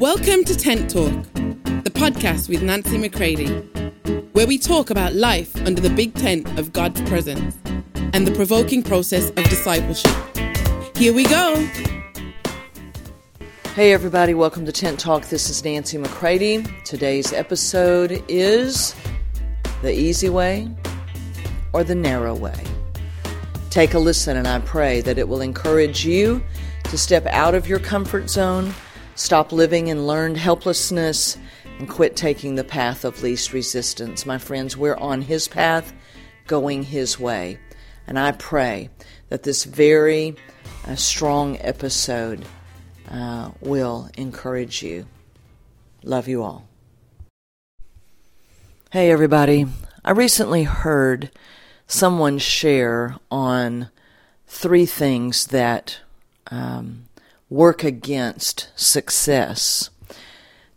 [0.00, 3.46] Welcome to Tent Talk, the podcast with Nancy McCready,
[4.32, 7.56] where we talk about life under the big tent of God's presence
[8.12, 10.14] and the provoking process of discipleship.
[10.98, 11.56] Here we go.
[13.74, 15.28] Hey, everybody, welcome to Tent Talk.
[15.28, 16.62] This is Nancy McCready.
[16.84, 18.94] Today's episode is
[19.80, 20.68] The Easy Way
[21.72, 22.62] or The Narrow Way.
[23.70, 26.42] Take a listen, and I pray that it will encourage you
[26.84, 28.74] to step out of your comfort zone,
[29.16, 31.36] stop living in learned helplessness,
[31.78, 34.24] and quit taking the path of least resistance.
[34.24, 35.92] My friends, we're on His path,
[36.46, 37.58] going His way.
[38.06, 38.90] And I pray
[39.28, 40.36] that this very
[40.86, 42.44] uh, strong episode
[43.10, 45.06] uh, will encourage you.
[46.02, 46.68] Love you all.
[48.92, 49.66] Hey, everybody.
[50.04, 51.32] I recently heard
[51.88, 53.90] someone share on
[54.46, 55.98] three things that
[56.50, 57.05] um,
[57.48, 59.90] work against success.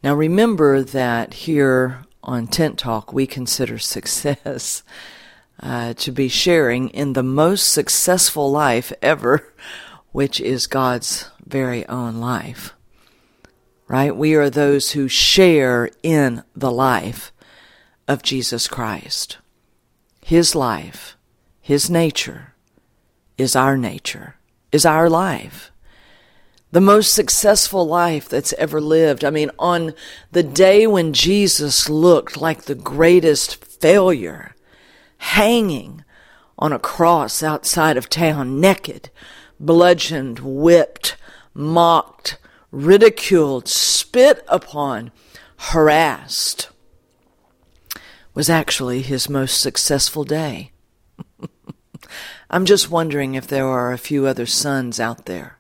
[0.04, 4.84] Now, remember that here on Tent Talk, we consider success
[5.62, 9.54] uh, to be sharing in the most successful life ever,
[10.12, 12.74] which is God's very own life.
[13.88, 14.16] Right?
[14.16, 17.32] We are those who share in the life
[18.08, 19.40] of Jesus Christ.
[20.22, 21.18] His life,
[21.60, 22.54] His nature,
[23.38, 24.36] is our nature,
[24.72, 25.72] is our life.
[26.72, 29.26] The most successful life that's ever lived.
[29.26, 29.94] I mean, on
[30.32, 34.56] the day when Jesus looked like the greatest failure,
[35.18, 36.04] hanging
[36.60, 39.10] on a cross outside of town, naked,
[39.60, 41.18] bludgeoned, whipped,
[41.56, 42.38] mocked,
[42.72, 45.12] ridiculed, spit upon,
[45.58, 46.70] harassed,
[48.36, 50.72] was actually his most successful day.
[52.52, 55.59] I'm just wondering if there are a few other sons out there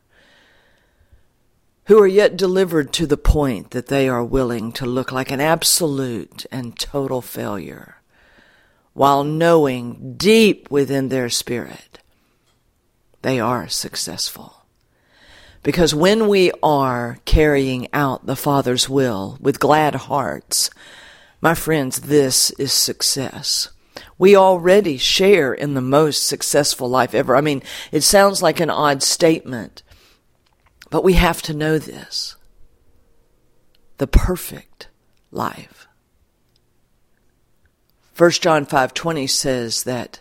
[1.89, 5.41] who are yet delivered to the point that they are willing to look like an
[5.41, 7.97] absolute and total failure
[8.93, 11.99] while knowing deep within their spirit
[13.21, 14.65] they are successful.
[15.63, 20.69] Because when we are carrying out the Father's will with glad hearts,
[21.41, 23.69] my friends, this is success.
[24.17, 27.35] We already share in the most successful life ever.
[27.35, 27.61] I mean,
[27.91, 29.83] it sounds like an odd statement,
[30.89, 32.35] but we have to know this.
[33.97, 34.87] The perfect
[35.31, 35.87] life.
[38.15, 40.19] 1 John 5:20 says that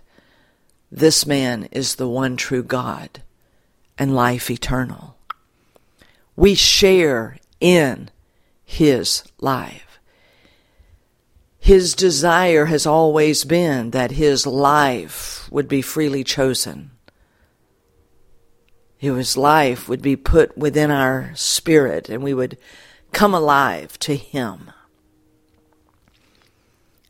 [0.91, 3.23] this man is the one true God
[3.99, 5.17] and life eternal.
[6.37, 8.11] We share in
[8.65, 9.99] his life.
[11.59, 16.93] His desire has always been that his life would be freely chosen.
[18.99, 22.59] His life would be put within our spirit and we would
[23.13, 24.73] come alive to him.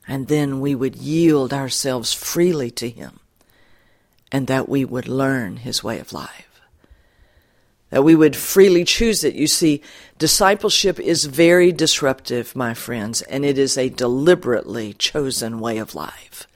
[0.06, 3.20] And then we would yield ourselves freely to him
[4.30, 6.48] and that we would learn his way of life
[7.90, 9.34] that we would freely choose it.
[9.34, 9.82] You see,
[10.18, 16.46] discipleship is very disruptive, my friends, and it is a deliberately chosen way of life.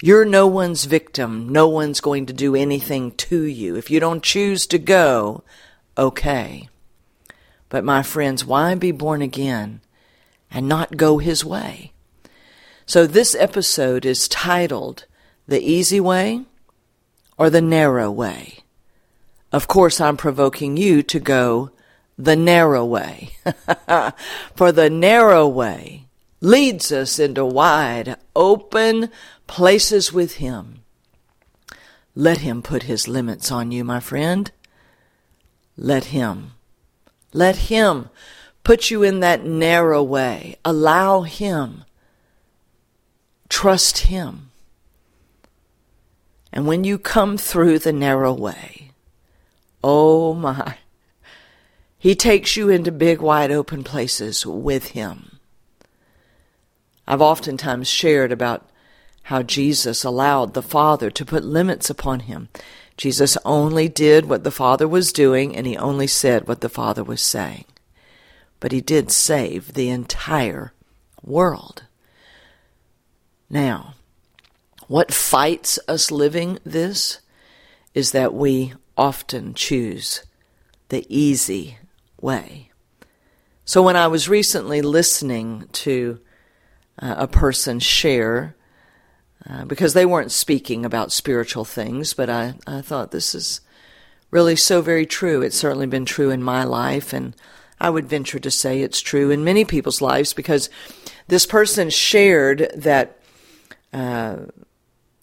[0.00, 1.48] You're no one's victim.
[1.48, 3.74] No one's going to do anything to you.
[3.74, 5.42] If you don't choose to go,
[5.96, 6.68] okay.
[7.68, 9.80] But my friends, why be born again
[10.50, 11.92] and not go his way?
[12.86, 15.04] So this episode is titled
[15.46, 16.44] The Easy Way
[17.36, 18.60] or The Narrow Way.
[19.52, 21.70] Of course, I'm provoking you to go
[22.16, 23.30] the narrow way.
[24.56, 26.06] For the narrow way
[26.40, 29.10] leads us into wide, open
[29.48, 30.84] places with Him.
[32.14, 34.52] Let Him put His limits on you, my friend.
[35.76, 36.52] Let Him.
[37.32, 38.10] Let Him
[38.62, 40.56] put you in that narrow way.
[40.64, 41.84] Allow Him.
[43.48, 44.50] Trust Him.
[46.52, 48.88] And when you come through the narrow way,
[49.82, 50.76] Oh my.
[51.98, 55.38] He takes you into big, wide open places with Him.
[57.06, 58.67] I've oftentimes shared about
[59.28, 62.48] how Jesus allowed the Father to put limits upon Him.
[62.96, 67.04] Jesus only did what the Father was doing, and He only said what the Father
[67.04, 67.66] was saying.
[68.58, 70.72] But He did save the entire
[71.22, 71.82] world.
[73.50, 73.96] Now,
[74.86, 77.20] what fights us living this
[77.92, 80.24] is that we often choose
[80.88, 81.76] the easy
[82.18, 82.70] way.
[83.66, 86.18] So when I was recently listening to
[86.98, 88.54] uh, a person share,
[89.48, 93.60] uh, because they weren't speaking about spiritual things, but I, I thought this is
[94.30, 95.42] really so very true.
[95.42, 97.34] It's certainly been true in my life, and
[97.80, 100.68] I would venture to say it's true in many people's lives because
[101.28, 103.18] this person shared that
[103.92, 104.36] uh,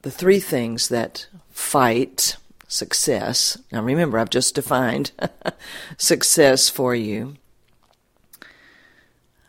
[0.01, 2.38] the three things that fight
[2.68, 3.57] success.
[3.72, 5.12] Now remember, I've just defined
[5.98, 7.38] success for you.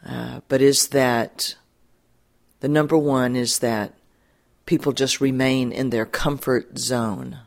[0.07, 1.57] Uh, but is that
[2.61, 3.96] the number one is that
[4.67, 7.39] people just remain in their comfort zone.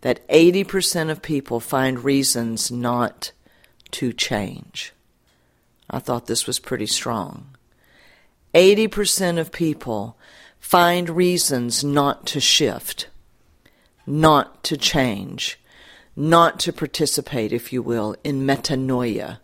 [0.00, 3.32] That 80% of people find reasons not
[3.92, 4.92] to change.
[5.90, 7.56] I thought this was pretty strong.
[8.54, 10.16] 80% of people
[10.58, 13.08] find reasons not to shift,
[14.06, 15.58] not to change,
[16.16, 19.38] not to participate, if you will, in metanoia,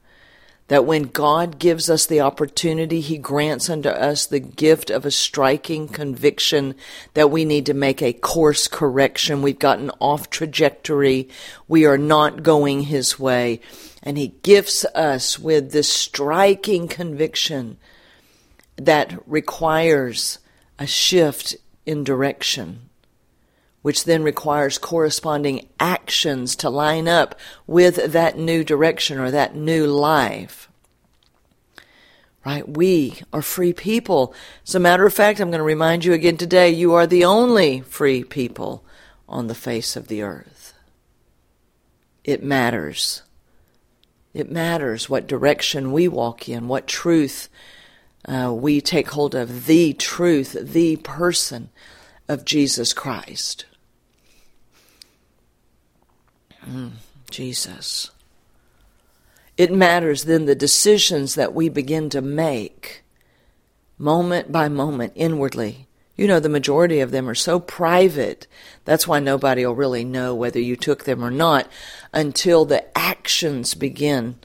[0.69, 5.11] that when God gives us the opportunity, He grants unto us the gift of a
[5.11, 6.75] striking conviction
[7.13, 9.43] that we need to make a course correction.
[9.43, 11.29] We've gotten off trajectory.
[11.69, 13.61] We are not going His way.
[14.03, 17.77] And He gifts us with this striking conviction
[18.77, 20.39] that requires
[20.79, 21.57] a shift
[21.87, 22.89] in direction
[23.85, 29.87] which then requires corresponding actions to line up with that new direction or that new
[29.87, 30.71] life.
[32.47, 32.67] Right?
[32.67, 34.33] We are free people.
[34.67, 37.27] As a matter of fact, I'm going to remind you again today, you are the
[37.27, 38.83] only free people
[39.29, 40.73] on the face of the earth.
[42.25, 43.21] It matters.
[44.33, 47.51] It matters what direction we walk in, what truth
[48.25, 51.69] uh, we take hold of, the truth, the person
[52.31, 53.67] of Jesus Christ.
[56.67, 56.93] Mm,
[57.31, 58.11] Jesus.
[59.57, 63.05] It matters then the decisions that we begin to make
[63.99, 65.87] moment by moment inwardly.
[66.17, 68.47] You know, the majority of them are so private.
[68.85, 71.69] That's why nobody will really know whether you took them or not
[72.13, 74.37] until the actions begin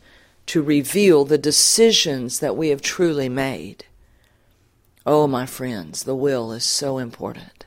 [0.48, 3.86] to reveal the decisions that we have truly made.
[5.06, 7.66] Oh, my friends, the will is so important.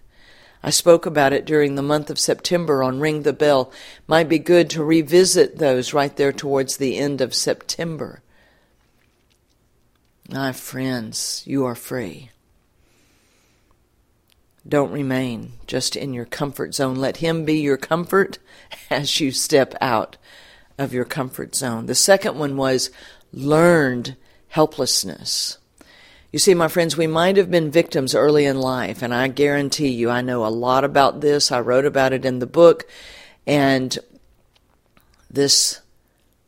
[0.62, 3.72] I spoke about it during the month of September on Ring the Bell.
[4.06, 8.22] Might be good to revisit those right there towards the end of September.
[10.30, 12.30] My friends, you are free.
[14.66, 16.94] Don't remain just in your comfort zone.
[16.94, 18.38] Let Him be your comfort
[18.90, 20.16] as you step out
[20.78, 21.86] of your comfort zone.
[21.86, 22.90] The second one was
[23.32, 24.16] learned
[24.48, 25.58] helplessness.
[26.32, 29.88] You see, my friends, we might have been victims early in life, and I guarantee
[29.88, 31.52] you, I know a lot about this.
[31.52, 32.88] I wrote about it in the book,
[33.46, 33.98] and
[35.30, 35.82] this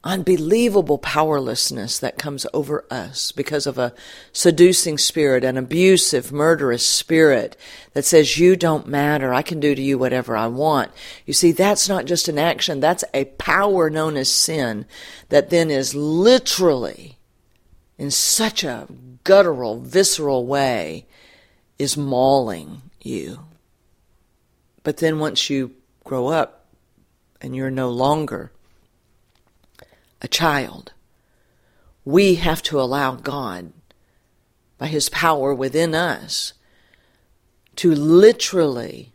[0.02, 3.92] unbelievable powerlessness that comes over us because of a
[4.32, 7.54] seducing spirit, an abusive, murderous spirit
[7.92, 9.34] that says, You don't matter.
[9.34, 10.92] I can do to you whatever I want.
[11.26, 14.86] You see, that's not just an action, that's a power known as sin
[15.28, 17.18] that then is literally
[17.98, 18.88] in such a
[19.24, 21.06] guttural, visceral way
[21.78, 23.40] is mauling you.
[24.82, 25.72] But then once you
[26.04, 26.66] grow up
[27.40, 28.52] and you're no longer
[30.20, 30.92] a child,
[32.04, 33.72] we have to allow God,
[34.76, 36.52] by His power within us,
[37.76, 39.12] to literally,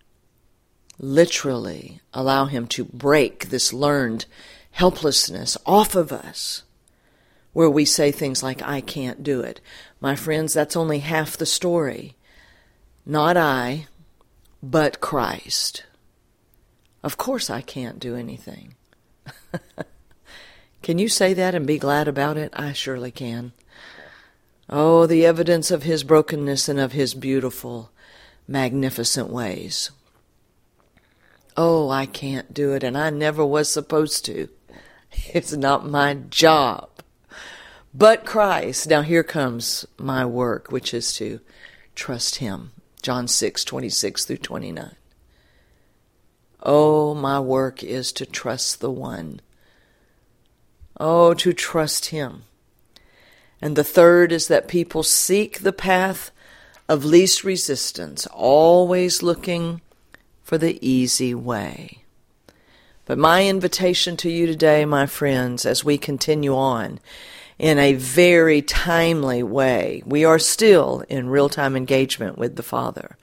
[0.98, 4.26] literally allow Him to break this learned
[4.72, 6.64] helplessness off of us
[7.54, 9.60] where we say things like, I can't do it.
[10.02, 12.16] My friends, that's only half the story.
[13.06, 13.88] Not I,
[14.64, 15.84] but Christ.
[17.04, 18.76] Of course, I can't do anything.
[20.82, 22.54] can you say that and be glad about it?
[22.56, 23.52] I surely can.
[24.70, 27.92] Oh, the evidence of his brokenness and of his beautiful,
[28.48, 29.92] magnificent ways.
[31.58, 34.50] Oh, I can't do it, and I never was supposed to.
[35.34, 36.89] It's not my job
[37.94, 38.88] but Christ.
[38.88, 41.40] Now here comes my work, which is to
[41.96, 42.72] trust Him.
[43.02, 44.96] John 6, 26 through 29.
[46.62, 49.40] Oh, my work is to trust the one.
[51.00, 52.44] Oh, to trust Him.
[53.62, 56.32] And the third is that people seek the path
[56.88, 59.82] of least resistance, always looking
[60.44, 62.04] for the easy way.
[63.06, 67.00] But my invitation to you today, my friends, as we continue on,
[67.60, 70.02] in a very timely way.
[70.06, 73.18] We are still in real time engagement with the Father.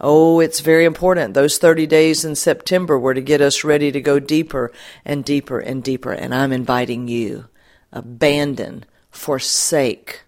[0.00, 1.34] Oh, it's very important.
[1.34, 4.72] Those 30 days in September were to get us ready to go deeper
[5.04, 6.10] and deeper and deeper.
[6.10, 7.44] And I'm inviting you,
[7.92, 10.22] abandon, forsake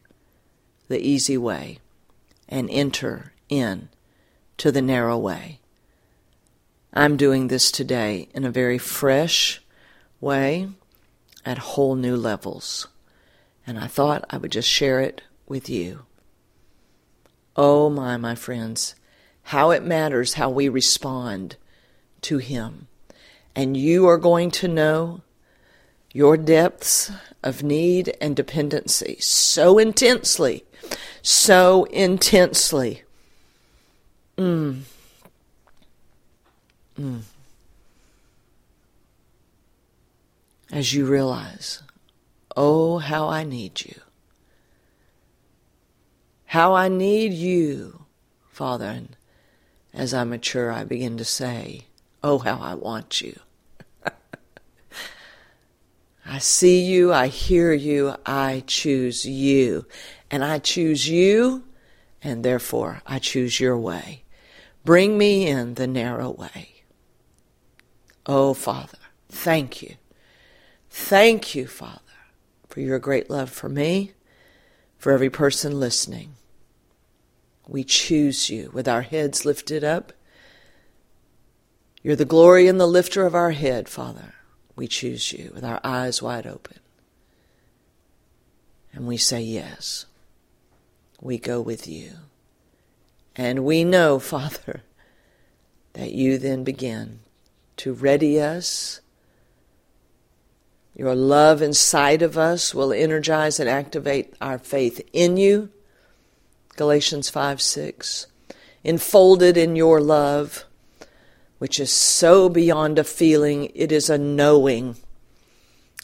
[0.89, 1.79] the easy way
[2.47, 3.89] and enter in
[4.59, 5.59] to the narrow way.
[6.93, 9.63] I'm doing this today in a very fresh
[10.21, 10.69] way
[11.47, 12.89] at whole new levels.
[13.67, 16.05] And I thought I would just share it with you.
[17.57, 18.95] Oh my, my friends,
[19.45, 21.57] how it matters how we respond
[22.23, 22.89] to Him.
[23.55, 25.23] And you are going to know
[26.13, 27.11] your depths
[27.43, 30.65] of need and dependency so intensely,
[31.23, 33.03] so intensely.
[34.37, 34.81] Mm.
[36.99, 37.21] Mm.
[40.73, 41.83] As you realize,
[42.57, 44.01] oh, how I need you.
[46.47, 48.05] How I need you,
[48.49, 48.87] Father.
[48.87, 49.17] And
[49.93, 51.87] as I mature, I begin to say,
[52.23, 53.39] oh, how I want you.
[56.27, 59.87] I see you, I hear you, I choose you.
[60.31, 61.65] And I choose you,
[62.23, 64.23] and therefore I choose your way.
[64.85, 66.83] Bring me in the narrow way.
[68.27, 69.97] Oh, Father, thank you.
[70.91, 72.01] Thank you, Father,
[72.75, 74.11] for your great love for me,
[74.99, 76.35] for every person listening.
[77.69, 80.13] We choose you with our heads lifted up.
[82.03, 84.35] You're the glory and the lifter of our head, Father
[84.77, 86.79] we choose you with our eyes wide open.
[88.93, 90.07] And we say, Yes,
[91.21, 92.13] we go with you.
[93.37, 94.83] And we know, Father,
[95.95, 97.21] that you then begin
[97.79, 99.01] to ready us.
[100.95, 105.71] Your love inside of us will energize and activate our faith in you.
[106.77, 108.27] Galatians 5 6.
[108.85, 110.65] Enfolded in your love
[111.65, 114.97] which is so beyond a feeling, it is a knowing.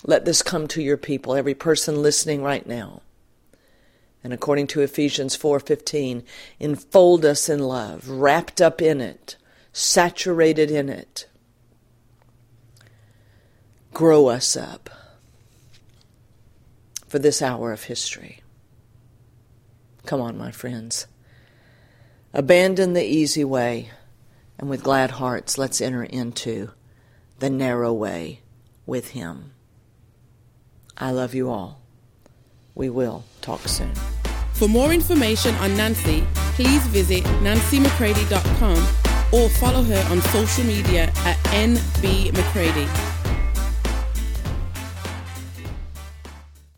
[0.05, 3.03] Let this come to your people, every person listening right now.
[4.25, 6.23] And according to Ephesians 4:15,
[6.59, 9.37] enfold us in love, wrapped up in it,
[9.73, 11.27] saturated in it.
[13.93, 14.89] Grow us up
[17.09, 18.41] for this hour of history.
[20.07, 21.07] Come on, my friends.
[22.33, 23.91] Abandon the easy way
[24.59, 26.71] and with glad hearts, let's enter into
[27.39, 28.41] the narrow way
[28.87, 29.53] with Him.
[30.97, 31.81] I love you all.
[32.75, 33.95] We will talk soon.
[34.53, 38.77] For more information on Nancy, please visit nancymccready.com
[39.33, 43.10] or follow her on social media at nbmccready.